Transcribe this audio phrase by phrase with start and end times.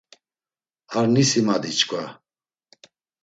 [0.97, 2.03] Ar nisimadi çkva.